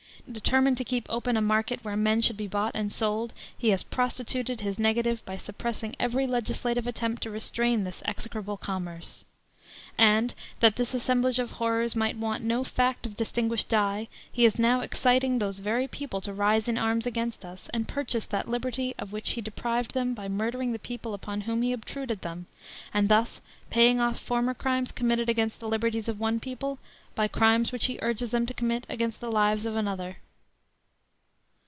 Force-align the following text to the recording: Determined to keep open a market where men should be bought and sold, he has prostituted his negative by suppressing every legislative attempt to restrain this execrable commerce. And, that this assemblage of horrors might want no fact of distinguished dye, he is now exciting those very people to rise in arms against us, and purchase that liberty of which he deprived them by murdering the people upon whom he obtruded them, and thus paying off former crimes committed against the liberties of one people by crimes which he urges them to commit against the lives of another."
Determined 0.31 0.77
to 0.77 0.83
keep 0.85 1.07
open 1.09 1.35
a 1.35 1.41
market 1.41 1.83
where 1.83 1.97
men 1.97 2.21
should 2.21 2.37
be 2.37 2.47
bought 2.47 2.73
and 2.75 2.93
sold, 2.93 3.33
he 3.57 3.69
has 3.71 3.81
prostituted 3.83 4.61
his 4.61 4.77
negative 4.79 5.25
by 5.25 5.35
suppressing 5.35 5.95
every 5.99 6.27
legislative 6.27 6.85
attempt 6.87 7.23
to 7.23 7.31
restrain 7.31 7.83
this 7.83 8.03
execrable 8.05 8.55
commerce. 8.55 9.25
And, 9.97 10.33
that 10.61 10.77
this 10.77 10.93
assemblage 10.93 11.37
of 11.39 11.51
horrors 11.51 11.95
might 11.95 12.15
want 12.17 12.43
no 12.43 12.63
fact 12.63 13.05
of 13.05 13.17
distinguished 13.17 13.67
dye, 13.67 14.07
he 14.31 14.45
is 14.45 14.57
now 14.57 14.79
exciting 14.81 15.39
those 15.39 15.59
very 15.59 15.87
people 15.87 16.21
to 16.21 16.33
rise 16.33 16.67
in 16.67 16.77
arms 16.77 17.05
against 17.05 17.43
us, 17.43 17.67
and 17.73 17.87
purchase 17.87 18.25
that 18.27 18.47
liberty 18.47 18.93
of 18.97 19.11
which 19.11 19.31
he 19.31 19.41
deprived 19.41 19.93
them 19.93 20.13
by 20.13 20.27
murdering 20.29 20.71
the 20.71 20.79
people 20.79 21.13
upon 21.13 21.41
whom 21.41 21.61
he 21.61 21.73
obtruded 21.73 22.21
them, 22.21 22.45
and 22.93 23.09
thus 23.09 23.41
paying 23.69 23.99
off 23.99 24.19
former 24.19 24.53
crimes 24.53 24.91
committed 24.93 25.29
against 25.29 25.59
the 25.59 25.67
liberties 25.69 26.07
of 26.07 26.19
one 26.19 26.39
people 26.39 26.79
by 27.13 27.27
crimes 27.27 27.71
which 27.71 27.85
he 27.85 27.99
urges 28.01 28.31
them 28.31 28.45
to 28.45 28.53
commit 28.53 28.85
against 28.87 29.19
the 29.19 29.31
lives 29.31 29.65
of 29.65 29.75
another." 29.75 30.17